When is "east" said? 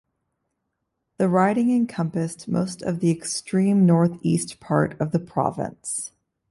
4.23-4.59